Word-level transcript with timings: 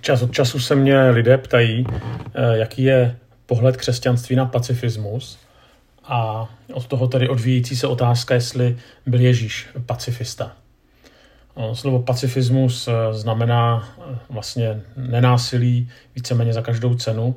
Čas 0.00 0.22
od 0.22 0.32
času 0.32 0.60
se 0.60 0.74
mě 0.74 1.10
lidé 1.10 1.38
ptají, 1.38 1.86
eh, 2.34 2.58
jaký 2.58 2.82
je 2.82 3.16
pohled 3.46 3.76
křesťanství 3.76 4.36
na 4.36 4.46
pacifismus 4.46 5.38
a 6.04 6.48
od 6.72 6.86
toho 6.86 7.06
tedy 7.06 7.28
odvíjící 7.28 7.76
se 7.76 7.86
otázka, 7.86 8.34
jestli 8.34 8.76
byl 9.06 9.20
Ježíš 9.20 9.68
pacifista. 9.86 10.52
Eh, 11.56 11.74
slovo 11.74 12.02
pacifismus 12.02 12.88
eh, 12.88 13.14
znamená 13.14 13.88
vlastně 14.30 14.80
nenásilí 14.96 15.88
víceméně 16.14 16.52
za 16.52 16.62
každou 16.62 16.94
cenu 16.94 17.36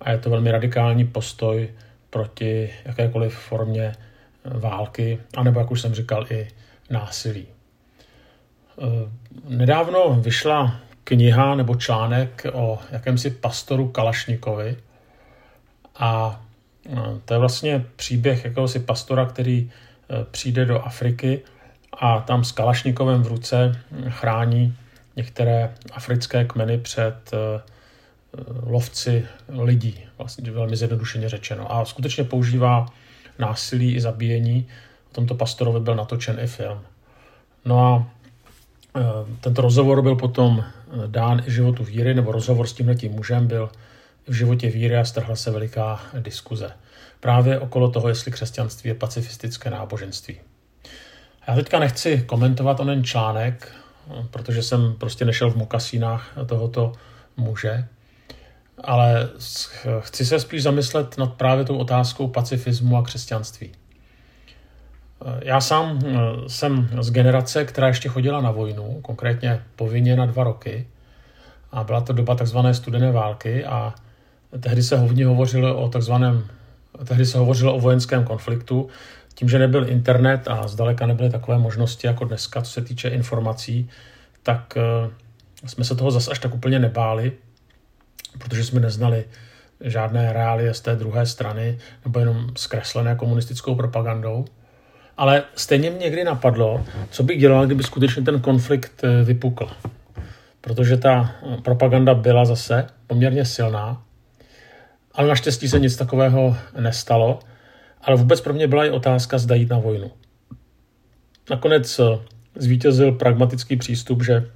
a 0.00 0.10
je 0.10 0.18
to 0.18 0.30
velmi 0.30 0.50
radikální 0.50 1.04
postoj 1.04 1.68
proti 2.10 2.70
jakékoliv 2.84 3.34
formě 3.34 3.92
války, 4.44 5.18
anebo, 5.36 5.60
jak 5.60 5.70
už 5.70 5.80
jsem 5.80 5.94
říkal, 5.94 6.26
i 6.30 6.48
násilí. 6.90 7.46
Nedávno 9.48 10.20
vyšla 10.20 10.80
kniha 11.04 11.54
nebo 11.54 11.74
článek 11.74 12.46
o 12.52 12.78
jakémsi 12.90 13.30
pastoru 13.30 13.88
Kalašnikovi. 13.88 14.76
A 15.98 16.42
to 17.24 17.34
je 17.34 17.38
vlastně 17.38 17.84
příběh 17.96 18.44
jakéhosi 18.44 18.78
pastora, 18.78 19.26
který 19.26 19.58
e, 19.58 20.24
přijde 20.24 20.64
do 20.64 20.82
Afriky 20.82 21.40
a 21.92 22.20
tam 22.20 22.44
s 22.44 22.52
Kalašnikovem 22.52 23.22
v 23.22 23.26
ruce 23.26 23.80
chrání 24.08 24.76
některé 25.16 25.74
africké 25.92 26.44
kmeny 26.44 26.78
před 26.78 27.30
e, 27.32 27.36
lovci 28.62 29.26
lidí, 29.48 30.00
vlastně 30.18 30.50
velmi 30.50 30.76
zjednodušeně 30.76 31.28
řečeno. 31.28 31.72
A 31.72 31.84
skutečně 31.84 32.24
používá 32.24 32.86
násilí 33.38 33.94
i 33.94 34.00
zabíjení. 34.00 34.68
O 35.10 35.14
tomto 35.14 35.34
pastorovi 35.34 35.80
byl 35.80 35.94
natočen 35.94 36.40
i 36.40 36.46
film. 36.46 36.80
No 37.64 37.86
a 37.86 38.06
e, 38.06 38.11
tento 39.40 39.62
rozhovor 39.62 40.02
byl 40.02 40.16
potom 40.16 40.64
dán 41.06 41.42
i 41.46 41.50
životu 41.50 41.84
víry, 41.84 42.14
nebo 42.14 42.32
rozhovor 42.32 42.66
s 42.66 42.72
tímhletím 42.72 43.12
mužem 43.12 43.46
byl 43.46 43.70
v 44.28 44.32
životě 44.32 44.70
víry 44.70 44.96
a 44.96 45.04
strhla 45.04 45.36
se 45.36 45.50
veliká 45.50 46.00
diskuze. 46.18 46.70
Právě 47.20 47.60
okolo 47.60 47.90
toho, 47.90 48.08
jestli 48.08 48.32
křesťanství 48.32 48.88
je 48.88 48.94
pacifistické 48.94 49.70
náboženství. 49.70 50.40
Já 51.48 51.54
teďka 51.54 51.78
nechci 51.78 52.22
komentovat 52.26 52.80
onen 52.80 53.04
článek, 53.04 53.74
protože 54.30 54.62
jsem 54.62 54.94
prostě 54.98 55.24
nešel 55.24 55.50
v 55.50 55.56
mokasínách 55.56 56.32
tohoto 56.46 56.92
muže, 57.36 57.88
ale 58.84 59.28
chci 60.00 60.26
se 60.26 60.40
spíš 60.40 60.62
zamyslet 60.62 61.18
nad 61.18 61.32
právě 61.32 61.64
tou 61.64 61.76
otázkou 61.76 62.28
pacifismu 62.28 62.96
a 62.96 63.02
křesťanství. 63.02 63.72
Já 65.42 65.60
sám 65.60 65.98
eh, 66.06 66.14
jsem 66.46 66.88
z 67.00 67.10
generace, 67.10 67.64
která 67.64 67.88
ještě 67.88 68.08
chodila 68.08 68.40
na 68.40 68.50
vojnu, 68.50 69.00
konkrétně 69.02 69.62
povinně 69.76 70.16
na 70.16 70.26
dva 70.26 70.44
roky. 70.44 70.86
A 71.72 71.84
byla 71.84 72.00
to 72.00 72.12
doba 72.12 72.34
takzvané 72.34 72.74
studené 72.74 73.12
války 73.12 73.64
a 73.64 73.94
tehdy 74.60 74.82
se 74.82 74.98
hodně 74.98 75.26
hovořilo 75.26 75.76
o 75.76 75.88
takzvaném, 75.88 76.46
tehdy 77.04 77.26
se 77.26 77.38
hovořilo 77.38 77.74
o 77.74 77.80
vojenském 77.80 78.24
konfliktu. 78.24 78.88
Tím, 79.34 79.48
že 79.48 79.58
nebyl 79.58 79.88
internet 79.88 80.48
a 80.48 80.68
zdaleka 80.68 81.06
nebyly 81.06 81.30
takové 81.30 81.58
možnosti 81.58 82.06
jako 82.06 82.24
dneska, 82.24 82.62
co 82.62 82.70
se 82.70 82.82
týče 82.82 83.08
informací, 83.08 83.90
tak 84.42 84.76
eh, 84.76 85.10
jsme 85.66 85.84
se 85.84 85.94
toho 85.94 86.10
zase 86.10 86.30
až 86.30 86.38
tak 86.38 86.54
úplně 86.54 86.78
nebáli, 86.78 87.32
protože 88.38 88.64
jsme 88.64 88.80
neznali 88.80 89.24
žádné 89.80 90.32
reálie 90.32 90.74
z 90.74 90.80
té 90.80 90.96
druhé 90.96 91.26
strany, 91.26 91.78
nebo 92.04 92.18
jenom 92.18 92.46
zkreslené 92.56 93.14
komunistickou 93.14 93.74
propagandou. 93.74 94.44
Ale 95.16 95.42
stejně 95.54 95.90
mě 95.90 95.98
někdy 95.98 96.24
napadlo, 96.24 96.84
co 97.10 97.22
bych 97.22 97.40
dělal, 97.40 97.66
kdyby 97.66 97.82
skutečně 97.82 98.22
ten 98.22 98.40
konflikt 98.40 99.04
eh, 99.04 99.24
vypukl. 99.24 99.68
Protože 100.60 100.96
ta 100.96 101.34
eh, 101.42 101.56
propaganda 101.62 102.14
byla 102.14 102.44
zase 102.44 102.86
poměrně 103.06 103.44
silná, 103.44 104.02
ale 105.14 105.28
naštěstí 105.28 105.68
se 105.68 105.80
nic 105.80 105.96
takového 105.96 106.56
nestalo. 106.80 107.40
Ale 108.02 108.16
vůbec 108.16 108.40
pro 108.40 108.54
mě 108.54 108.66
byla 108.68 108.84
i 108.84 108.90
otázka, 108.90 109.38
zda 109.38 109.54
jít 109.54 109.70
na 109.70 109.78
vojnu. 109.78 110.10
Nakonec 111.50 111.98
eh, 111.98 112.18
zvítězil 112.54 113.12
pragmatický 113.12 113.76
přístup, 113.76 114.24
že 114.24 114.46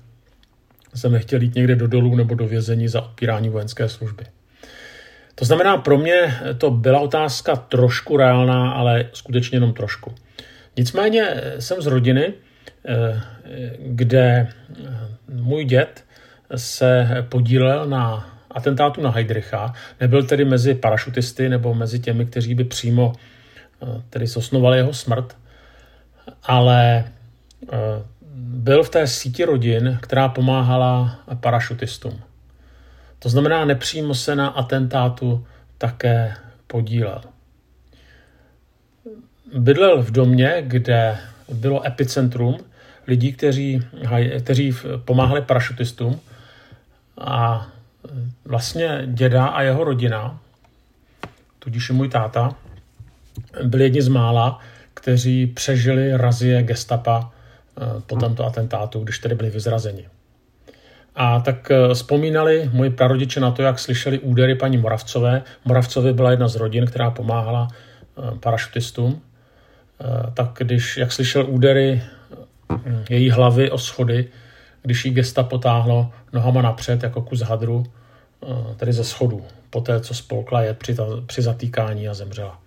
jsem 0.94 1.12
nechtěl 1.12 1.42
jít 1.42 1.54
někde 1.54 1.76
do 1.76 1.86
dolů 1.86 2.16
nebo 2.16 2.34
do 2.34 2.46
vězení 2.46 2.88
za 2.88 3.02
odpírání 3.02 3.48
vojenské 3.48 3.88
služby. 3.88 4.24
To 5.38 5.44
znamená, 5.44 5.76
pro 5.76 5.98
mě 5.98 6.38
to 6.58 6.70
byla 6.70 7.00
otázka 7.00 7.56
trošku 7.56 8.16
reálná, 8.16 8.72
ale 8.72 9.08
skutečně 9.12 9.56
jenom 9.56 9.72
trošku. 9.72 10.14
Nicméně 10.76 11.22
eh, 11.22 11.60
jsem 11.60 11.82
z 11.82 11.86
rodiny, 11.86 12.34
eh, 12.88 13.22
kde 13.78 14.22
eh, 14.22 14.84
můj 15.28 15.64
děd 15.64 16.04
se 16.56 17.08
podílel 17.28 17.86
na 17.86 18.34
atentátu 18.50 19.02
na 19.02 19.10
Heidricha. 19.10 19.72
Nebyl 20.00 20.22
tedy 20.22 20.44
mezi 20.44 20.74
parašutisty 20.74 21.48
nebo 21.48 21.74
mezi 21.74 21.98
těmi, 21.98 22.26
kteří 22.26 22.54
by 22.54 22.64
přímo 22.64 23.12
tedy 24.10 24.26
sosnovali 24.26 24.76
jeho 24.76 24.92
smrt, 24.92 25.36
ale 26.42 27.04
byl 28.36 28.82
v 28.82 28.90
té 28.90 29.06
síti 29.06 29.44
rodin, 29.44 29.98
která 30.02 30.28
pomáhala 30.28 31.20
parašutistům. 31.40 32.20
To 33.26 33.30
znamená, 33.30 33.64
nepřímo 33.64 34.14
se 34.14 34.36
na 34.36 34.48
atentátu 34.48 35.46
také 35.78 36.36
podílel. 36.66 37.22
Bydlel 39.54 40.02
v 40.02 40.10
domě, 40.10 40.62
kde 40.66 41.18
bylo 41.52 41.86
epicentrum 41.86 42.58
lidí, 43.06 43.32
kteří, 43.32 43.82
kteří 44.40 44.74
pomáhali 45.04 45.42
parašutistům 45.42 46.20
a 47.18 47.68
vlastně 48.44 49.02
děda 49.06 49.46
a 49.46 49.62
jeho 49.62 49.84
rodina, 49.84 50.40
tudíž 51.58 51.90
i 51.90 51.92
můj 51.92 52.08
táta, 52.08 52.54
byli 53.64 53.84
jedni 53.84 54.02
z 54.02 54.08
mála, 54.08 54.60
kteří 54.94 55.46
přežili 55.46 56.16
razie 56.16 56.62
gestapa 56.62 57.30
eh, 57.30 58.00
po 58.06 58.16
tomto 58.16 58.46
atentátu, 58.46 59.00
když 59.00 59.18
tedy 59.18 59.34
byli 59.34 59.50
vyzrazeni. 59.50 60.08
A 61.16 61.40
tak 61.40 61.70
eh, 61.70 61.94
vzpomínali 61.94 62.70
moji 62.72 62.90
prarodiče 62.90 63.40
na 63.40 63.50
to, 63.50 63.62
jak 63.62 63.78
slyšeli 63.78 64.18
údery 64.18 64.54
paní 64.54 64.78
Moravcové. 64.78 65.42
Moravcové 65.64 66.12
byla 66.12 66.30
jedna 66.30 66.48
z 66.48 66.56
rodin, 66.56 66.86
která 66.86 67.10
pomáhala 67.10 67.68
eh, 67.70 68.38
parašutistům. 68.40 69.20
Eh, 70.00 70.30
tak 70.34 70.50
když, 70.58 70.96
jak 70.96 71.12
slyšel 71.12 71.46
údery 71.48 72.02
její 73.10 73.30
hlavy 73.30 73.70
o 73.70 73.78
schody, 73.78 74.28
když 74.82 75.04
jí 75.04 75.10
gesta 75.10 75.42
potáhlo 75.42 76.12
nohama 76.32 76.62
napřed 76.62 77.02
jako 77.02 77.22
kus 77.22 77.40
hadru, 77.40 77.86
tedy 78.76 78.92
ze 78.92 79.04
schodu, 79.04 79.44
po 79.70 79.80
té, 79.80 80.00
co 80.00 80.14
spolkla 80.14 80.62
je 80.62 80.74
při, 80.74 80.96
při 81.26 81.42
zatýkání 81.42 82.08
a 82.08 82.14
zemřela. 82.14 82.58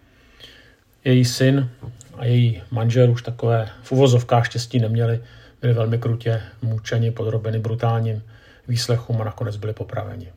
Její 1.06 1.26
syn 1.26 1.70
a 2.18 2.26
její 2.26 2.62
manžel 2.72 3.12
už 3.12 3.22
takové 3.22 3.70
v 3.84 3.92
uvozovkách 3.92 4.46
štěstí 4.46 4.80
neměli, 4.80 5.20
byli 5.62 5.74
velmi 5.74 5.98
krutě 5.98 6.42
mučeni, 6.62 7.12
podrobeni 7.12 7.60
brutálním 7.60 8.24
výslechům 8.70 9.22
a 9.22 9.26
nakonec 9.26 9.58
byli 9.58 9.74
popraveni. 9.74 10.32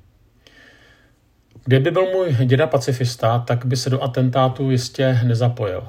Kdyby 1.65 1.91
byl 1.91 2.03
můj 2.03 2.35
děda 2.47 2.67
pacifista, 2.67 3.39
tak 3.39 3.65
by 3.65 3.77
se 3.77 3.91
do 3.91 4.03
atentátu 4.03 4.71
jistě 4.71 5.21
nezapojil, 5.25 5.89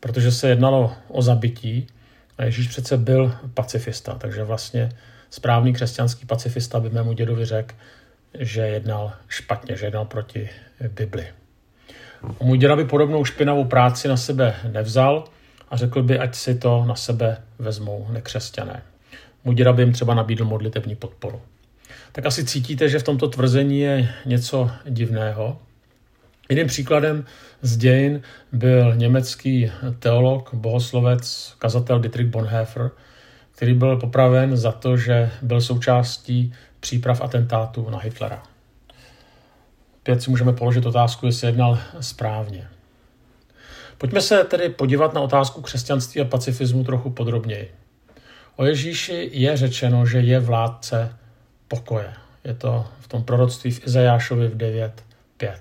protože 0.00 0.32
se 0.32 0.48
jednalo 0.48 0.92
o 1.08 1.22
zabití 1.22 1.86
a 2.38 2.44
Ježíš 2.44 2.68
přece 2.68 2.96
byl 2.96 3.34
pacifista, 3.54 4.14
takže 4.14 4.44
vlastně 4.44 4.88
správný 5.30 5.72
křesťanský 5.72 6.26
pacifista 6.26 6.80
by 6.80 6.90
mému 6.90 7.12
dědovi 7.12 7.44
řekl, 7.44 7.74
že 8.38 8.60
jednal 8.60 9.12
špatně, 9.28 9.76
že 9.76 9.86
jednal 9.86 10.04
proti 10.04 10.50
Bibli. 10.88 11.26
Můj 12.42 12.58
děda 12.58 12.76
by 12.76 12.84
podobnou 12.84 13.24
špinavou 13.24 13.64
práci 13.64 14.08
na 14.08 14.16
sebe 14.16 14.54
nevzal 14.72 15.24
a 15.68 15.76
řekl 15.76 16.02
by, 16.02 16.18
ať 16.18 16.34
si 16.34 16.54
to 16.54 16.84
na 16.84 16.94
sebe 16.94 17.36
vezmou 17.58 18.06
nekřesťané. 18.10 18.82
Můj 19.44 19.54
děda 19.54 19.72
by 19.72 19.82
jim 19.82 19.92
třeba 19.92 20.14
nabídl 20.14 20.44
modlitevní 20.44 20.96
podporu 20.96 21.42
tak 22.12 22.26
asi 22.26 22.44
cítíte, 22.44 22.88
že 22.88 22.98
v 22.98 23.02
tomto 23.02 23.28
tvrzení 23.28 23.80
je 23.80 24.08
něco 24.26 24.70
divného. 24.88 25.58
Jedním 26.48 26.66
příkladem 26.66 27.24
z 27.62 27.76
dějin 27.76 28.22
byl 28.52 28.94
německý 28.94 29.72
teolog, 29.98 30.54
bohoslovec, 30.54 31.54
kazatel 31.58 31.98
Dietrich 31.98 32.26
Bonhoeffer, 32.26 32.90
který 33.56 33.74
byl 33.74 33.96
popraven 33.96 34.56
za 34.56 34.72
to, 34.72 34.96
že 34.96 35.30
byl 35.42 35.60
součástí 35.60 36.52
příprav 36.80 37.20
atentátu 37.20 37.90
na 37.90 37.98
Hitlera. 37.98 38.42
Opět 39.98 40.22
si 40.22 40.30
můžeme 40.30 40.52
položit 40.52 40.86
otázku, 40.86 41.26
jestli 41.26 41.48
jednal 41.48 41.78
správně. 42.00 42.68
Pojďme 43.98 44.20
se 44.20 44.44
tedy 44.44 44.68
podívat 44.68 45.14
na 45.14 45.20
otázku 45.20 45.60
křesťanství 45.60 46.20
a 46.20 46.24
pacifismu 46.24 46.84
trochu 46.84 47.10
podrobněji. 47.10 47.70
O 48.56 48.64
Ježíši 48.64 49.30
je 49.32 49.56
řečeno, 49.56 50.06
že 50.06 50.18
je 50.20 50.40
vládce 50.40 51.16
pokoje. 51.68 52.12
Je 52.44 52.54
to 52.54 52.86
v 53.00 53.08
tom 53.08 53.24
proroctví 53.24 53.70
v 53.70 53.86
Izajášovi 53.86 54.48
v 54.48 54.56
9.5. 54.56 55.54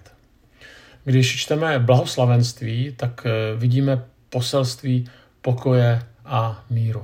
Když 1.03 1.41
čteme 1.41 1.79
blahoslavenství, 1.79 2.93
tak 2.97 3.25
eh, 3.25 3.55
vidíme 3.55 4.03
poselství 4.29 5.09
pokoje 5.41 6.01
a 6.25 6.63
míru. 6.69 7.03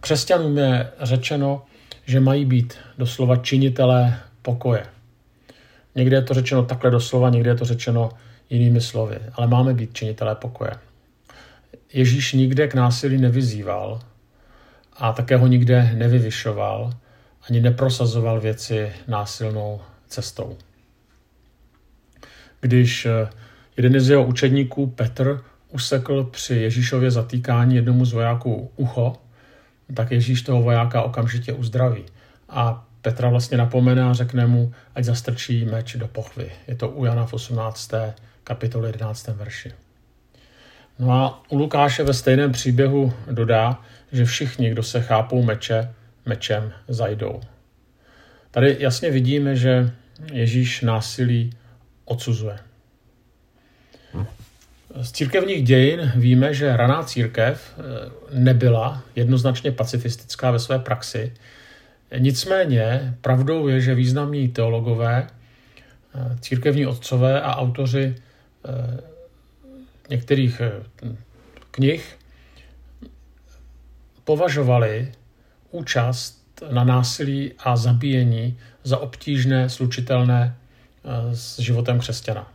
Křesťanům 0.00 0.58
je 0.58 0.90
řečeno, 1.00 1.64
že 2.06 2.20
mají 2.20 2.44
být 2.44 2.74
doslova 2.98 3.36
činitelé 3.36 4.20
pokoje. 4.42 4.86
Někde 5.94 6.16
je 6.16 6.22
to 6.22 6.34
řečeno 6.34 6.64
takhle 6.64 6.90
doslova, 6.90 7.30
někde 7.30 7.50
je 7.50 7.54
to 7.54 7.64
řečeno 7.64 8.10
jinými 8.50 8.80
slovy, 8.80 9.18
ale 9.32 9.46
máme 9.46 9.74
být 9.74 9.94
činitelé 9.94 10.34
pokoje. 10.34 10.70
Ježíš 11.92 12.32
nikde 12.32 12.68
k 12.68 12.74
násilí 12.74 13.18
nevyzýval 13.18 14.00
a 14.96 15.12
také 15.12 15.36
ho 15.36 15.46
nikde 15.46 15.92
nevyvyšoval, 15.94 16.92
ani 17.48 17.60
neprosazoval 17.60 18.40
věci 18.40 18.92
násilnou 19.08 19.80
cestou. 20.08 20.56
Když 22.60 23.06
eh, 23.06 23.28
jeden 23.76 24.00
z 24.00 24.10
jeho 24.10 24.24
učedníků, 24.24 24.86
Petr, 24.86 25.40
usekl 25.68 26.24
při 26.24 26.54
Ježíšově 26.54 27.10
zatýkání 27.10 27.74
jednomu 27.74 28.04
z 28.04 28.12
vojáků 28.12 28.70
ucho, 28.76 29.16
tak 29.94 30.10
Ježíš 30.10 30.42
toho 30.42 30.62
vojáka 30.62 31.02
okamžitě 31.02 31.52
uzdraví. 31.52 32.04
A 32.48 32.84
Petra 33.02 33.28
vlastně 33.28 33.58
napomene 33.58 34.02
a 34.04 34.12
řekne 34.12 34.46
mu, 34.46 34.72
ať 34.94 35.04
zastrčí 35.04 35.64
meč 35.64 35.96
do 35.96 36.08
pochvy. 36.08 36.52
Je 36.68 36.74
to 36.74 36.88
u 36.88 37.04
Jana 37.04 37.26
v 37.26 37.32
18. 37.32 37.90
kapitole 38.44 38.88
11. 38.88 39.26
verši. 39.26 39.72
No 40.98 41.12
a 41.12 41.42
u 41.48 41.56
Lukáše 41.56 42.04
ve 42.04 42.14
stejném 42.14 42.52
příběhu 42.52 43.12
dodá, 43.30 43.80
že 44.12 44.24
všichni, 44.24 44.70
kdo 44.70 44.82
se 44.82 45.00
chápou 45.00 45.42
meče, 45.42 45.88
mečem 46.28 46.72
zajdou. 46.88 47.40
Tady 48.50 48.76
jasně 48.78 49.10
vidíme, 49.10 49.56
že 49.56 49.90
Ježíš 50.32 50.80
násilí 50.80 51.50
odsuzuje. 52.04 52.58
Z 55.02 55.12
církevních 55.12 55.62
dějin 55.64 56.12
víme, 56.16 56.54
že 56.54 56.76
raná 56.76 57.02
církev 57.02 57.74
eh, 57.78 57.82
nebyla 58.38 59.02
jednoznačně 59.16 59.72
pacifistická 59.72 60.50
ve 60.50 60.58
své 60.58 60.78
praxi. 60.78 61.32
Nicméně 62.18 63.14
pravdou 63.20 63.68
je, 63.68 63.80
že 63.80 63.94
významní 63.94 64.48
teologové, 64.48 65.26
eh, 65.26 66.36
církevní 66.40 66.86
otcové 66.86 67.40
a 67.42 67.56
autoři 67.56 68.14
eh, 68.14 69.00
některých 70.10 70.62
knih 71.70 72.16
považovali 74.24 75.12
účast 75.70 76.62
na 76.70 76.84
násilí 76.84 77.52
a 77.58 77.76
zabíjení 77.76 78.58
za 78.84 78.98
obtížné, 78.98 79.68
slučitelné 79.68 80.56
s 81.32 81.58
životem 81.58 81.98
křesťana. 81.98 82.48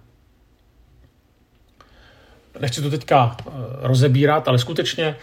Nechci 2.59 2.81
to 2.81 2.89
teďka 2.89 3.37
eh, 3.39 3.51
rozebírat, 3.81 4.47
ale 4.47 4.59
skutečně 4.59 5.15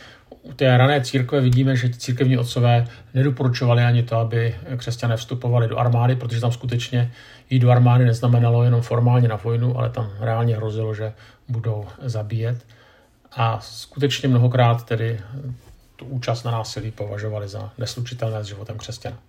u 0.43 0.53
té 0.53 0.77
rané 0.77 1.01
církve 1.01 1.41
vidíme, 1.41 1.77
že 1.77 1.89
církevní 1.89 2.39
otcové 2.39 2.87
nedoporučovali 3.15 3.83
ani 3.83 4.03
to, 4.03 4.17
aby 4.17 4.55
křesťané 4.77 5.17
vstupovali 5.17 5.69
do 5.69 5.79
armády, 5.79 6.17
protože 6.17 6.41
tam 6.41 6.53
skutečně 6.53 7.13
jít 7.51 7.59
do 7.59 7.71
armády 7.71 8.05
neznamenalo 8.05 8.65
jenom 8.65 8.83
formálně 8.83 9.29
na 9.29 9.37
vojnu, 9.37 9.79
ale 9.79 9.91
tam 9.91 10.11
reálně 10.21 10.57
hrozilo, 10.57 10.95
že 10.95 11.13
budou 11.49 11.87
zabíjet. 12.03 12.67
A 13.33 13.61
skutečně 13.61 14.29
mnohokrát 14.29 14.87
tedy 14.87 15.21
tu 16.01 16.07
účast 16.07 16.45
na 16.45 16.51
násilí 16.51 16.91
považovali 16.91 17.49
za 17.49 17.73
neslučitelné 17.79 18.45
s 18.45 18.47
životem 18.57 18.79
křesťana. 18.79 19.21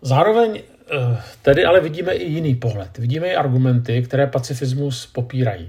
Zároveň 0.00 0.50
eh, 0.56 1.22
tedy 1.42 1.64
ale 1.64 1.80
vidíme 1.80 2.12
i 2.12 2.24
jiný 2.24 2.54
pohled. 2.54 2.98
Vidíme 2.98 3.28
i 3.28 3.36
argumenty, 3.36 4.02
které 4.02 4.26
pacifismus 4.26 5.06
popírají. 5.06 5.68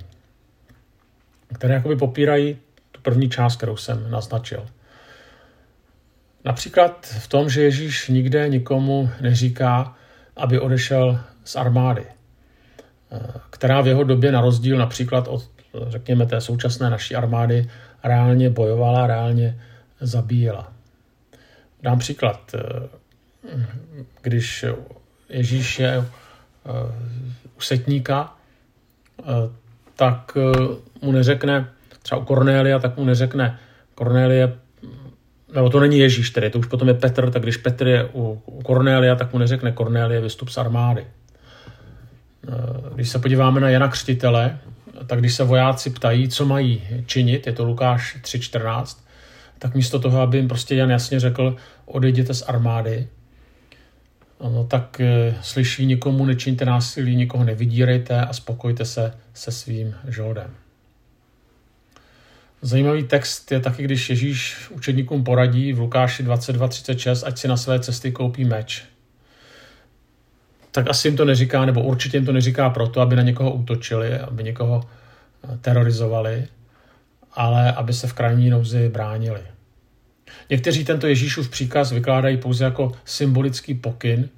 Které 1.56 1.74
jakoby 1.74 1.96
popírají 1.96 2.58
tu 2.92 3.02
první 3.02 3.30
část, 3.30 3.56
kterou 3.56 3.78
jsem 3.78 4.12
naznačil. 4.12 4.66
Například 6.44 7.06
v 7.06 7.28
tom, 7.28 7.50
že 7.50 7.64
Ježíš 7.64 8.08
nikde 8.08 8.50
nikomu 8.50 9.10
neříká, 9.22 9.96
aby 10.36 10.60
odešel 10.60 11.20
z 11.44 11.56
armády, 11.56 12.06
eh, 12.06 13.20
která 13.50 13.82
v 13.82 13.88
jeho 13.88 14.04
době 14.04 14.32
na 14.32 14.42
rozdíl 14.42 14.78
například 14.78 15.28
od, 15.28 15.55
řekněme, 15.88 16.26
té 16.26 16.42
současné 16.42 16.90
naší 16.90 17.16
armády 17.16 17.70
reálně 18.04 18.50
bojovala, 18.50 19.08
reálně 19.08 19.62
zabíjela. 20.02 20.74
Dám 21.84 22.00
příklad. 22.00 22.56
Eh, 22.56 22.90
když 24.22 24.66
Ježíš 25.30 25.80
je 25.80 25.94
eh, 25.96 26.06
u 27.58 27.62
setníka, 27.62 28.34
eh, 29.20 29.24
tak 29.96 30.38
mu 31.02 31.12
neřekne, 31.12 31.70
třeba 32.02 32.22
u 32.22 32.26
Kornélia, 32.26 32.80
tak 32.80 32.98
mu 32.98 33.06
neřekne, 33.06 33.60
Kornélie, 33.96 34.54
nebo 35.56 35.70
to 35.70 35.80
není 35.80 36.00
Ježíš 36.00 36.30
tedy, 36.30 36.50
to 36.50 36.60
už 36.60 36.66
potom 36.66 36.88
je 36.88 36.94
Petr, 36.94 37.32
tak 37.32 37.42
když 37.42 37.58
Petr 37.58 37.88
je 37.88 38.10
u, 38.14 38.42
Kornélia, 38.64 39.16
tak 39.16 39.34
mu 39.34 39.40
neřekne 39.40 39.72
Kornélie, 39.72 40.22
vystup 40.22 40.50
z 40.50 40.58
armády. 40.58 41.08
Když 42.94 43.10
se 43.10 43.20
podíváme 43.20 43.60
na 43.60 43.70
Jana 43.70 43.88
Křtitele, 43.88 44.58
tak 45.08 45.20
když 45.20 45.34
se 45.34 45.44
vojáci 45.44 45.90
ptají, 45.90 46.30
co 46.30 46.46
mají 46.46 46.82
činit, 47.06 47.48
je 47.48 47.54
to 47.54 47.66
Lukáš 47.66 48.18
3.14, 48.22 48.98
tak 49.60 49.76
místo 49.76 50.00
toho, 50.00 50.22
aby 50.22 50.38
jim 50.38 50.48
prostě 50.48 50.76
Jan 50.76 50.92
jasně 50.92 51.20
řekl, 51.20 51.56
odejděte 51.86 52.34
z 52.34 52.42
armády, 52.42 53.08
no, 54.44 54.64
tak 54.64 55.02
e, 55.02 55.36
slyší, 55.42 55.86
nikomu 55.86 56.26
nečiňte 56.26 56.66
násilí, 56.66 57.16
nikoho 57.16 57.44
nevydírejte 57.44 58.22
a 58.22 58.34
spokojte 58.34 58.86
se 58.86 59.14
se 59.34 59.52
svým 59.52 59.96
žoldem. 60.08 60.52
Zajímavý 62.62 63.04
text 63.04 63.52
je 63.52 63.60
taky, 63.60 63.84
když 63.84 64.10
Ježíš 64.10 64.70
učedníkům 64.70 65.24
poradí 65.24 65.74
v 65.74 65.80
Lukáši 65.80 66.24
22.36, 66.24 67.28
ať 67.28 67.38
si 67.38 67.48
na 67.48 67.58
své 67.58 67.80
cesty 67.80 68.12
koupí 68.12 68.46
meč 68.46 68.84
tak 70.76 70.90
asi 70.90 71.08
jim 71.08 71.18
to 71.18 71.26
neříká, 71.26 71.66
nebo 71.66 71.84
určitě 71.84 72.18
jim 72.18 72.26
to 72.26 72.32
neříká 72.32 72.70
proto, 72.70 73.02
aby 73.02 73.16
na 73.16 73.22
někoho 73.22 73.54
útočili, 73.54 74.20
aby 74.20 74.44
někoho 74.44 74.84
eh, 74.84 75.58
terorizovali, 75.58 76.48
ale 77.34 77.72
aby 77.72 77.94
se 77.94 78.08
v 78.08 78.14
krajní 78.14 78.50
nouzi 78.50 78.90
bránili. 78.90 79.42
Někteří 80.50 80.86
tento 80.86 81.08
Ježíšův 81.08 81.50
příkaz 81.50 81.92
vykládají 81.92 82.38
pouze 82.38 82.66
jako 82.66 82.92
symbolický 83.06 83.74
pokyn, 83.74 84.30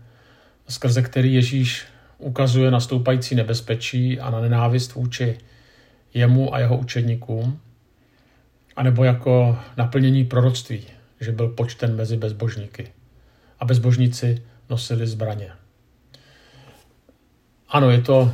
skrze 0.69 1.01
který 1.01 1.33
Ježíš 1.33 1.85
ukazuje 2.17 2.71
na 2.71 2.79
stoupající 2.79 3.35
nebezpečí 3.35 4.19
a 4.19 4.29
na 4.29 4.39
nenávist 4.41 4.93
vůči 4.93 5.37
jemu 6.13 6.53
a 6.53 6.59
jeho 6.59 6.77
učedníkům, 6.77 7.59
anebo 8.75 9.03
jako 9.03 9.59
naplnění 9.77 10.25
proroctví, 10.25 10.83
že 11.21 11.31
byl 11.31 11.47
počten 11.47 11.95
mezi 11.95 12.17
bezbožníky. 12.17 12.87
A 13.59 13.65
bezbožníci 13.65 14.41
nosili 14.69 15.07
zbraně. 15.07 15.51
Ano, 17.69 17.91
je 17.91 18.01
to 18.01 18.31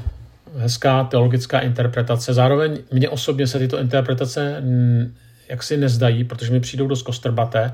hezká 0.58 1.04
teologická 1.04 1.60
interpretace. 1.60 2.34
Zároveň 2.34 2.78
mně 2.92 3.10
osobně 3.10 3.48
se 3.48 3.60
tyto 3.60 3.80
interpretace 3.80 4.64
jaksi 5.50 5.78
nezdají, 5.78 6.24
protože 6.24 6.52
mi 6.52 6.60
přijdou 6.60 6.88
dost 6.88 7.02
kostrbaté 7.02 7.74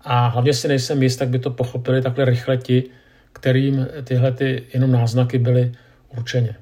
a 0.00 0.26
hlavně 0.26 0.54
si 0.54 0.68
nejsem 0.68 1.02
jist, 1.02 1.16
tak 1.16 1.28
by 1.28 1.38
to 1.38 1.50
pochopili 1.50 2.02
takhle 2.02 2.24
rychle 2.24 2.56
ti, 2.56 2.84
kterým 3.32 3.86
tyhle 4.04 4.32
ty 4.32 4.62
jenom 4.74 4.92
náznaky 4.92 5.38
byly 5.38 5.72
určeně. 6.08 6.54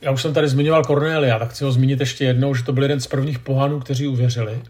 Já 0.00 0.10
už 0.10 0.22
jsem 0.22 0.34
tady 0.34 0.48
zmiňoval 0.48 0.84
Cornelia, 0.84 1.38
tak 1.38 1.50
chci 1.50 1.64
ho 1.64 1.72
zmínit 1.72 2.00
ještě 2.00 2.24
jednou, 2.24 2.54
že 2.54 2.64
to 2.64 2.72
byl 2.72 2.82
jeden 2.82 3.00
z 3.00 3.06
prvních 3.06 3.38
pohanů, 3.38 3.80
kteří 3.80 4.06
uvěřili. 4.06 4.62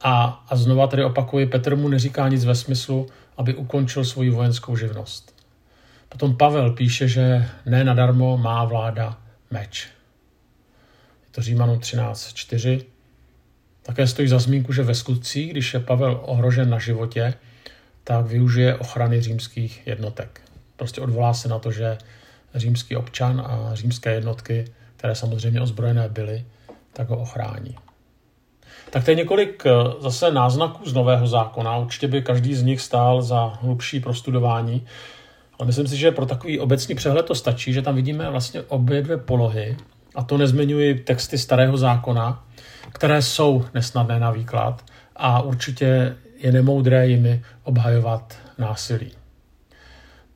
A, 0.00 0.44
a 0.48 0.56
znova 0.56 0.86
tady 0.86 1.04
opakuji, 1.04 1.46
Petr 1.46 1.76
mu 1.76 1.88
neříká 1.88 2.28
nic 2.28 2.44
ve 2.44 2.54
smyslu, 2.54 3.06
aby 3.36 3.54
ukončil 3.54 4.04
svoji 4.04 4.30
vojenskou 4.30 4.76
živnost. 4.76 5.36
Potom 6.08 6.36
Pavel 6.36 6.72
píše, 6.72 7.08
že 7.08 7.48
ne 7.66 7.84
nadarmo 7.84 8.36
má 8.36 8.64
vláda 8.64 9.18
meč. 9.50 9.88
Je 11.24 11.30
to 11.30 11.42
Římanu 11.42 11.76
13.4. 11.76 12.84
Také 13.82 14.06
stojí 14.06 14.28
za 14.28 14.38
zmínku, 14.38 14.72
že 14.72 14.82
ve 14.82 14.94
skutcích, 14.94 15.50
když 15.50 15.74
je 15.74 15.80
Pavel 15.80 16.20
ohrožen 16.24 16.70
na 16.70 16.78
životě, 16.78 17.34
tak 18.04 18.26
využije 18.26 18.74
ochrany 18.74 19.20
římských 19.20 19.86
jednotek. 19.86 20.40
Prostě 20.76 21.00
odvolá 21.00 21.34
se 21.34 21.48
na 21.48 21.58
to, 21.58 21.72
že 21.72 21.98
římský 22.54 22.96
občan 22.96 23.40
a 23.40 23.74
římské 23.74 24.14
jednotky, 24.14 24.64
které 24.96 25.14
samozřejmě 25.14 25.60
ozbrojené 25.60 26.08
byly, 26.08 26.44
tak 26.92 27.08
ho 27.08 27.16
ochrání. 27.16 27.76
Tak 28.90 29.04
to 29.04 29.10
je 29.10 29.14
několik 29.14 29.62
eh, 29.66 29.70
zase 30.00 30.30
náznaků 30.30 30.90
z 30.90 30.94
Nového 30.94 31.26
zákona. 31.26 31.76
Určitě 31.76 32.08
by 32.08 32.22
každý 32.22 32.54
z 32.54 32.62
nich 32.62 32.80
stál 32.80 33.22
za 33.22 33.58
hlubší 33.62 34.00
prostudování. 34.00 34.86
Ale 35.58 35.66
myslím 35.66 35.86
si, 35.86 35.96
že 35.96 36.10
pro 36.10 36.26
takový 36.26 36.60
obecný 36.60 36.94
přehled 36.94 37.26
to 37.26 37.34
stačí, 37.34 37.72
že 37.72 37.82
tam 37.82 37.94
vidíme 37.94 38.30
vlastně 38.30 38.62
obě 38.62 39.02
dvě 39.02 39.16
polohy. 39.16 39.76
A 40.14 40.22
to 40.22 40.38
nezmiňuji 40.38 40.94
texty 40.94 41.38
Starého 41.38 41.76
zákona, 41.76 42.44
které 42.92 43.22
jsou 43.22 43.64
nesnadné 43.74 44.20
na 44.20 44.30
výklad 44.30 44.84
a 45.16 45.42
určitě 45.42 46.16
je 46.38 46.52
nemoudré 46.52 47.06
jimi 47.06 47.42
obhajovat 47.62 48.38
násilí. 48.58 49.12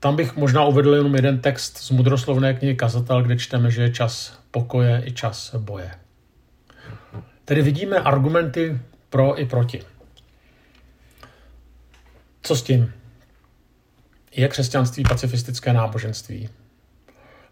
Tam 0.01 0.17
bych 0.17 0.37
možná 0.37 0.65
uvedl 0.65 0.95
jenom 0.95 1.15
jeden 1.15 1.39
text 1.39 1.79
z 1.79 1.91
mudroslovné 1.91 2.55
knihy 2.55 2.75
Kazatel, 2.75 3.23
kde 3.23 3.37
čteme, 3.37 3.71
že 3.71 3.83
je 3.83 3.91
čas 3.91 4.39
pokoje 4.51 5.03
i 5.05 5.13
čas 5.13 5.55
boje. 5.59 5.91
Tedy 7.51 7.63
vidíme 7.63 7.97
argumenty 7.97 8.79
pro 9.09 9.41
i 9.41 9.47
proti. 9.47 9.83
Co 12.43 12.57
s 12.57 12.63
tím? 12.63 12.93
Je 14.33 14.49
křesťanství 14.49 15.03
pacifistické 15.09 15.73
náboženství? 15.73 16.49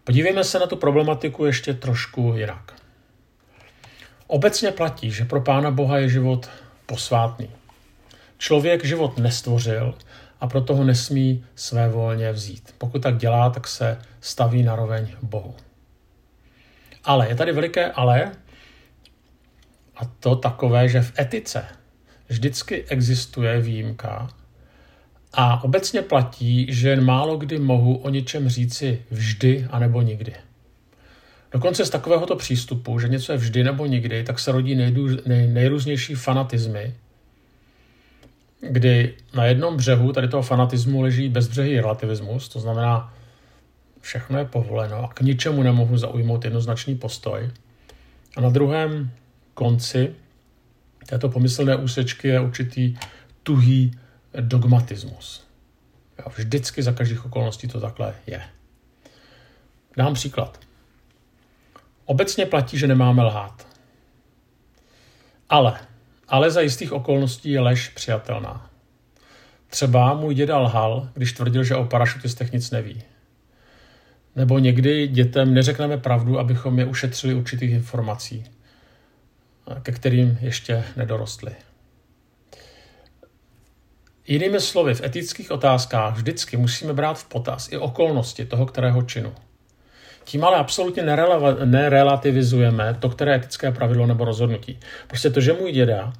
Podívejme 0.03 0.43
se 0.43 0.59
na 0.59 0.67
tu 0.67 0.75
problematiku 0.75 1.45
ještě 1.45 1.73
trošku 1.73 2.33
jinak. 2.37 2.73
Obecně 4.27 4.71
platí, 4.71 5.11
že 5.11 5.25
pro 5.25 5.41
Pána 5.41 5.71
Boha 5.71 5.97
je 5.97 6.09
život 6.09 6.49
posvátný. 6.85 7.49
Člověk 8.37 8.85
život 8.85 9.17
nestvořil 9.17 9.95
a 10.39 10.47
proto 10.47 10.75
ho 10.75 10.83
nesmí 10.83 11.45
své 11.55 11.89
volně 11.89 12.31
vzít. 12.31 12.75
Pokud 12.77 13.03
tak 13.03 13.17
dělá, 13.17 13.49
tak 13.49 13.67
se 13.67 14.01
staví 14.21 14.63
na 14.63 14.75
roveň 14.75 15.15
Bohu. 15.21 15.55
Ale 17.03 17.29
je 17.29 17.35
tady 17.35 17.51
veliké 17.51 17.91
ale, 17.91 18.31
a 19.99 20.05
to 20.19 20.35
takové, 20.35 20.89
že 20.89 21.01
v 21.01 21.19
etice 21.19 21.65
vždycky 22.29 22.83
existuje 22.83 23.61
výjimka 23.61 24.29
a 25.33 25.63
obecně 25.63 26.01
platí, 26.01 26.73
že 26.73 26.95
málo 26.95 27.37
kdy 27.37 27.59
mohu 27.59 27.97
o 27.97 28.09
něčem 28.09 28.49
říci 28.49 29.01
vždy 29.11 29.67
anebo 29.69 30.01
nikdy. 30.01 30.33
Dokonce 31.51 31.85
z 31.85 31.89
takovéhoto 31.89 32.35
přístupu, 32.35 32.99
že 32.99 33.07
něco 33.07 33.31
je 33.31 33.37
vždy 33.37 33.63
nebo 33.63 33.85
nikdy, 33.85 34.23
tak 34.23 34.39
se 34.39 34.51
rodí 34.51 34.75
nejdu, 34.75 35.07
nej, 35.25 35.47
nejrůznější 35.47 36.15
fanatizmy, 36.15 36.93
kdy 38.61 39.13
na 39.33 39.45
jednom 39.45 39.77
břehu 39.77 40.13
tady 40.13 40.27
toho 40.27 40.43
fanatismu 40.43 41.01
leží 41.01 41.29
bezbřehý 41.29 41.75
relativismus, 41.75 42.49
to 42.49 42.59
znamená, 42.59 43.13
všechno 44.01 44.37
je 44.37 44.45
povoleno 44.45 45.03
a 45.03 45.07
k 45.07 45.21
ničemu 45.21 45.63
nemohu 45.63 45.97
zaujmout 45.97 46.45
jednoznačný 46.45 46.95
postoj. 46.95 47.49
A 48.37 48.41
na 48.41 48.49
druhém 48.49 49.11
konci 49.59 50.15
této 51.05 51.29
pomyslné 51.29 51.75
úsečky 51.75 52.27
je 52.27 52.39
určitý 52.39 52.97
tuhý 53.43 53.91
dogmatismus. 54.39 55.47
Vždycky 56.37 56.83
za 56.83 56.91
každých 56.91 57.25
okolností 57.25 57.67
to 57.67 57.79
takhle 57.79 58.15
je. 58.27 58.41
Dám 59.97 60.13
příklad. 60.13 60.59
Obecně 62.05 62.45
platí, 62.45 62.77
že 62.77 62.87
nemáme 62.87 63.23
lhát. 63.23 63.67
Ale, 65.49 65.79
ale 66.27 66.51
za 66.51 66.61
jistých 66.61 66.93
okolností 66.93 67.51
je 67.51 67.59
lež 67.59 67.89
přijatelná. 67.89 68.69
Třeba 69.67 70.13
můj 70.13 70.35
děda 70.35 70.57
lhal, 70.57 71.09
když 71.13 71.33
tvrdil, 71.33 71.63
že 71.63 71.75
o 71.75 71.85
parašutistech 71.85 72.51
nic 72.51 72.71
neví. 72.71 73.03
Nebo 74.35 74.59
někdy 74.59 75.07
dětem 75.07 75.53
neřekneme 75.53 75.97
pravdu, 75.97 76.39
abychom 76.39 76.79
je 76.79 76.85
ušetřili 76.85 77.33
určitých 77.33 77.71
informací, 77.71 78.45
ke 79.83 79.91
kterým 79.91 80.37
ještě 80.41 80.83
nedorostli. 80.95 81.51
Jinými 84.27 84.59
slovy, 84.59 84.93
v 84.95 85.03
etických 85.03 85.51
otázkách 85.51 86.15
vždycky 86.15 86.57
musíme 86.57 86.93
brát 86.93 87.19
v 87.19 87.25
potaz 87.25 87.71
i 87.71 87.77
okolnosti 87.77 88.45
toho 88.45 88.65
kterého 88.65 89.01
činu. 89.01 89.33
Tím 90.23 90.43
ale 90.43 90.57
absolutně 90.57 91.03
nerelativizujeme 91.65 92.97
to, 92.99 93.09
které 93.09 93.35
etické 93.35 93.71
pravidlo 93.71 94.07
nebo 94.07 94.25
rozhodnutí. 94.25 94.79
Prostě 95.07 95.29
to, 95.29 95.41
že 95.41 95.53
můj 95.53 95.71
děda 95.71 96.13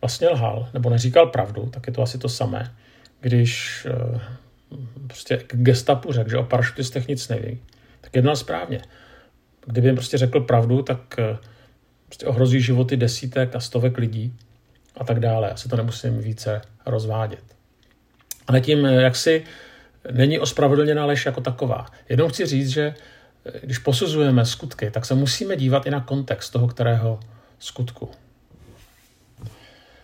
vlastně 0.00 0.28
lhal 0.28 0.68
nebo 0.74 0.90
neříkal 0.90 1.26
pravdu, 1.26 1.66
tak 1.66 1.86
je 1.86 1.92
to 1.92 2.02
asi 2.02 2.18
to 2.18 2.28
samé, 2.28 2.74
když 3.20 3.86
eh, 3.90 4.20
prostě 5.06 5.36
k 5.36 5.56
gestapu 5.56 6.12
řekl, 6.12 6.30
že 6.30 6.36
o 6.38 6.44
parašutistech 6.44 7.08
nic 7.08 7.28
neví, 7.28 7.60
tak 8.00 8.16
jednal 8.16 8.36
správně. 8.36 8.82
Kdyby 9.66 9.88
jim 9.88 9.96
prostě 9.96 10.18
řekl 10.18 10.40
pravdu, 10.40 10.82
tak 10.82 11.18
eh, 11.18 11.38
prostě 12.06 12.26
ohrozí 12.26 12.60
životy 12.60 12.96
desítek 12.96 13.56
a 13.56 13.60
stovek 13.60 13.98
lidí 13.98 14.34
a 14.96 15.04
tak 15.04 15.20
dále. 15.20 15.50
Asi 15.50 15.68
to 15.68 15.76
nemusím 15.76 16.18
více 16.18 16.62
rozvádět. 16.86 17.44
Ale 18.46 18.60
tím, 18.60 18.86
eh, 18.86 19.02
jak 19.02 19.16
si 19.16 19.44
není 20.10 20.38
ospravedlněná 20.38 21.06
lež 21.06 21.26
jako 21.26 21.40
taková. 21.40 21.86
Jednou 22.08 22.28
chci 22.28 22.46
říct, 22.46 22.68
že 22.68 22.94
eh, 23.44 23.60
když 23.62 23.78
posuzujeme 23.78 24.44
skutky, 24.44 24.90
tak 24.90 25.04
se 25.04 25.14
musíme 25.14 25.56
dívat 25.56 25.86
i 25.86 25.90
na 25.90 26.00
kontext 26.00 26.52
toho, 26.52 26.68
kterého 26.68 27.20
skutku. 27.58 28.10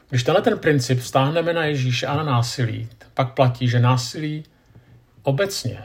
Když 0.09 0.23
tenhle 0.23 0.42
ten 0.42 0.59
princip 0.59 0.99
vztáhneme 0.99 1.52
na 1.52 1.64
Ježíše 1.64 2.06
a 2.06 2.16
na 2.16 2.23
násilí, 2.23 2.88
pak 3.14 3.35
platí, 3.35 3.68
že 3.68 3.80
násilí 3.80 4.44
obecně 5.23 5.85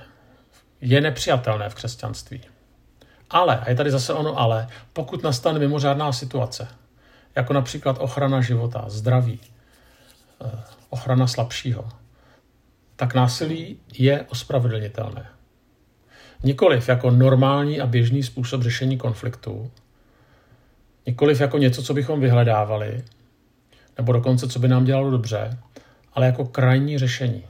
je 0.82 1.02
nepřijatelné 1.02 1.70
v 1.70 1.76
křesťanství. 1.76 2.42
Ale, 3.30 3.60
a 3.60 3.70
je 3.70 3.76
tady 3.76 3.92
zase 3.92 4.14
ono 4.14 4.40
ale, 4.40 4.68
pokud 4.94 5.24
nastane 5.24 5.60
mimořádná 5.60 6.12
situace, 6.12 6.68
jako 7.36 7.54
například 7.54 7.98
ochrana 8.00 8.42
života, 8.42 8.86
zdraví, 8.88 9.40
eh, 10.46 10.52
ochrana 10.90 11.28
slabšího, 11.28 11.90
tak 12.96 13.14
násilí 13.14 13.80
je 13.98 14.26
ospravedlnitelné. 14.30 15.26
Nikoliv 16.44 16.90
jako 16.90 17.12
normální 17.12 17.82
a 17.82 17.86
běžný 17.86 18.24
způsob 18.24 18.62
řešení 18.62 18.98
konfliktu, 18.98 19.72
nikoliv 21.06 21.42
jako 21.42 21.58
něco, 21.58 21.84
co 21.84 21.94
bychom 21.94 22.20
vyhledávali, 22.20 23.04
nebo 23.98 24.12
dokonce, 24.12 24.48
co 24.48 24.60
by 24.60 24.68
nám 24.68 24.86
dělalo 24.86 25.12
dobře, 25.12 25.58
ale 26.14 26.26
jako 26.26 26.46
krajní 26.46 26.98
řešení. 26.98 27.44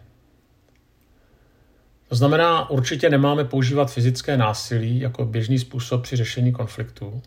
To 2.07 2.15
znamená, 2.15 2.69
určitě 2.69 3.09
nemáme 3.09 3.45
používat 3.45 3.91
fyzické 3.91 4.37
násilí 4.37 4.99
jako 4.99 5.25
běžný 5.25 5.59
způsob 5.59 6.03
při 6.03 6.15
řešení 6.15 6.51
konfliktů, 6.51 7.21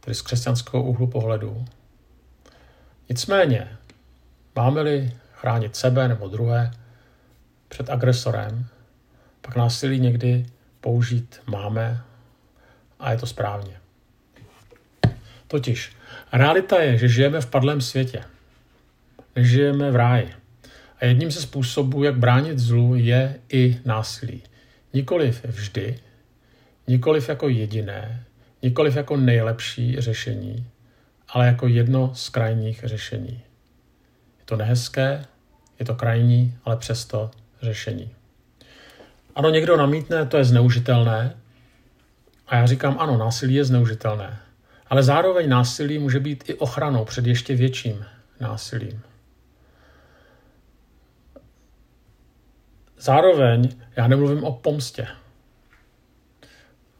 tedy 0.00 0.14
z 0.14 0.22
křesťanského 0.22 0.82
úhlu 0.82 1.06
pohledu. 1.06 1.64
Nicméně, 3.08 3.68
máme-li 4.56 5.12
chránit 5.32 5.76
sebe 5.76 6.08
nebo 6.08 6.28
druhé 6.28 6.70
před 7.68 7.90
agresorem, 7.90 8.66
pak 9.40 9.56
násilí 9.56 10.00
někdy 10.00 10.46
použít 10.80 11.40
máme 11.46 12.02
a 13.00 13.12
je 13.12 13.18
to 13.18 13.26
správně. 13.26 13.76
Totiž, 15.48 15.92
realita 16.32 16.80
je, 16.80 16.98
že 16.98 17.08
žijeme 17.08 17.40
v 17.40 17.46
padlém 17.46 17.80
světě. 17.80 18.24
Nežijeme 19.36 19.90
v 19.90 19.96
ráji. 19.96 20.41
A 21.02 21.04
jedním 21.04 21.30
ze 21.30 21.40
způsobů, 21.40 22.04
jak 22.04 22.16
bránit 22.16 22.58
zlu, 22.58 22.94
je 22.94 23.38
i 23.52 23.80
násilí. 23.84 24.42
Nikoliv 24.94 25.44
vždy, 25.44 25.98
nikoliv 26.88 27.28
jako 27.28 27.48
jediné, 27.48 28.24
nikoliv 28.62 28.96
jako 28.96 29.16
nejlepší 29.16 30.00
řešení, 30.00 30.66
ale 31.28 31.46
jako 31.46 31.66
jedno 31.66 32.10
z 32.14 32.28
krajních 32.28 32.80
řešení. 32.84 33.40
Je 34.38 34.44
to 34.44 34.56
nehezké, 34.56 35.24
je 35.78 35.86
to 35.86 35.94
krajní, 35.94 36.54
ale 36.64 36.76
přesto 36.76 37.30
řešení. 37.62 38.10
Ano, 39.34 39.50
někdo 39.50 39.76
namítne, 39.76 40.26
to 40.26 40.36
je 40.36 40.44
zneužitelné. 40.44 41.34
A 42.46 42.56
já 42.56 42.66
říkám, 42.66 42.96
ano, 42.98 43.18
násilí 43.18 43.54
je 43.54 43.64
zneužitelné. 43.64 44.38
Ale 44.86 45.02
zároveň 45.02 45.48
násilí 45.48 45.98
může 45.98 46.20
být 46.20 46.44
i 46.50 46.54
ochranou 46.54 47.04
před 47.04 47.26
ještě 47.26 47.56
větším 47.56 48.04
násilím. 48.40 49.02
Zároveň 53.02 53.68
já 53.96 54.06
nemluvím 54.06 54.44
o 54.44 54.52
pomstě, 54.52 55.06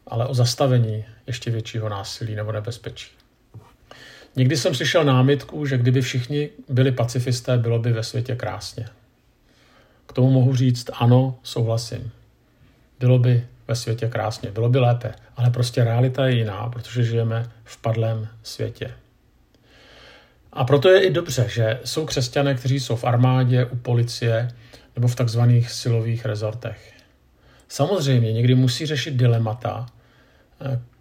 ale 0.07 0.27
o 0.27 0.33
zastavení 0.33 1.05
ještě 1.27 1.51
většího 1.51 1.89
násilí 1.89 2.35
nebo 2.35 2.51
nebezpečí. 2.51 3.11
Někdy 4.35 4.57
jsem 4.57 4.75
slyšel 4.75 5.03
námitku, 5.03 5.65
že 5.65 5.77
kdyby 5.77 6.01
všichni 6.01 6.49
byli 6.69 6.91
pacifisté, 6.91 7.57
bylo 7.57 7.79
by 7.79 7.91
ve 7.91 8.03
světě 8.03 8.35
krásně. 8.35 8.85
K 10.05 10.13
tomu 10.13 10.31
mohu 10.31 10.55
říct 10.55 10.89
ano, 10.93 11.39
souhlasím. 11.43 12.11
Bylo 12.99 13.19
by 13.19 13.47
ve 13.67 13.75
světě 13.75 14.07
krásně, 14.07 14.51
bylo 14.51 14.69
by 14.69 14.79
lépe, 14.79 15.11
ale 15.37 15.49
prostě 15.49 15.83
realita 15.83 16.27
je 16.27 16.35
jiná, 16.35 16.69
protože 16.69 17.03
žijeme 17.03 17.51
v 17.63 17.81
padlém 17.81 18.27
světě. 18.43 18.91
A 20.53 20.63
proto 20.63 20.89
je 20.89 21.03
i 21.03 21.11
dobře, 21.11 21.45
že 21.49 21.79
jsou 21.85 22.05
křesťané, 22.05 22.55
kteří 22.55 22.79
jsou 22.79 22.95
v 22.95 23.03
armádě, 23.03 23.65
u 23.65 23.75
policie 23.75 24.49
nebo 24.95 25.07
v 25.07 25.15
takzvaných 25.15 25.71
silových 25.71 26.25
rezortech. 26.25 26.93
Samozřejmě 27.67 28.33
někdy 28.33 28.55
musí 28.55 28.85
řešit 28.85 29.13
dilemata, 29.13 29.85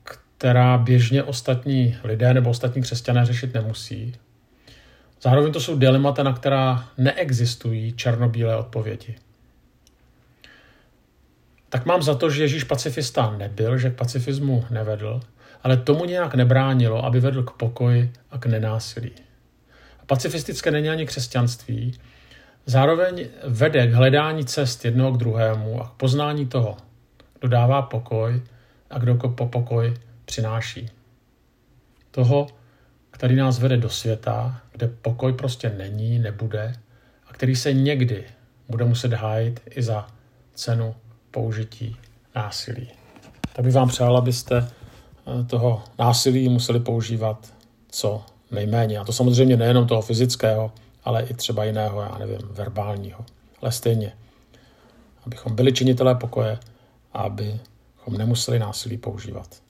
která 0.04 0.78
běžně 0.78 1.22
ostatní 1.22 1.96
lidé 2.04 2.34
nebo 2.34 2.50
ostatní 2.50 2.82
křesťané 2.82 3.26
řešit 3.26 3.54
nemusí. 3.54 4.14
Zároveň 5.22 5.52
to 5.52 5.60
jsou 5.60 5.78
dilemata, 5.78 6.22
na 6.22 6.32
která 6.32 6.88
neexistují 6.98 7.92
černobílé 7.92 8.56
odpovědi. 8.56 9.14
Tak 11.68 11.86
mám 11.86 12.02
za 12.02 12.14
to, 12.14 12.30
že 12.30 12.42
Ježíš 12.42 12.64
pacifista 12.64 13.34
nebyl, 13.38 13.78
že 13.78 13.90
k 13.90 13.96
pacifismu 13.96 14.64
nevedl, 14.70 15.20
ale 15.62 15.76
tomu 15.76 16.04
nějak 16.04 16.34
nebránilo, 16.34 17.04
aby 17.04 17.20
vedl 17.20 17.42
k 17.42 17.50
pokoji 17.50 18.12
a 18.30 18.38
k 18.38 18.46
nenásilí. 18.46 19.12
A 20.00 20.06
pacifistické 20.06 20.70
není 20.70 20.88
ani 20.88 21.06
křesťanství, 21.06 21.98
zároveň 22.66 23.26
vede 23.44 23.86
k 23.86 23.92
hledání 23.92 24.44
cest 24.44 24.84
jednoho 24.84 25.12
k 25.12 25.16
druhému 25.16 25.82
a 25.82 25.88
k 25.88 25.92
poznání 25.92 26.46
toho, 26.46 26.76
kdo 27.40 27.48
dává 27.48 27.82
pokoj 27.82 28.42
a 28.90 28.98
kdo 28.98 29.14
po 29.14 29.46
pokoj 29.46 29.94
přináší. 30.24 30.90
Toho, 32.10 32.46
který 33.10 33.36
nás 33.36 33.58
vede 33.58 33.76
do 33.76 33.88
světa, 33.88 34.60
kde 34.72 34.88
pokoj 34.88 35.32
prostě 35.32 35.70
není, 35.78 36.18
nebude 36.18 36.72
a 37.26 37.32
který 37.32 37.56
se 37.56 37.72
někdy 37.72 38.24
bude 38.68 38.84
muset 38.84 39.12
hájit 39.12 39.60
i 39.70 39.82
za 39.82 40.06
cenu 40.54 40.94
použití 41.30 41.96
násilí. 42.34 42.88
Tak 43.52 43.64
bych 43.64 43.74
vám 43.74 43.88
přál, 43.88 44.16
abyste 44.16 44.56
eh, 44.58 45.44
toho 45.44 45.82
násilí 45.98 46.48
museli 46.48 46.80
používat 46.80 47.52
co 47.88 48.24
nejméně. 48.50 48.98
A 48.98 49.04
to 49.04 49.12
samozřejmě 49.12 49.56
nejenom 49.56 49.86
toho 49.86 50.02
fyzického, 50.02 50.72
ale 51.04 51.22
i 51.22 51.34
třeba 51.34 51.64
jiného, 51.64 52.00
já 52.00 52.18
nevím, 52.18 52.48
verbálního. 52.50 53.24
Ale 53.62 53.72
stejně, 53.72 54.12
abychom 55.26 55.54
byli 55.54 55.72
činitelé 55.72 56.14
pokoje 56.14 56.58
a 57.12 57.18
abychom 57.18 58.18
nemuseli 58.18 58.58
násilí 58.58 58.98
používat. 58.98 59.62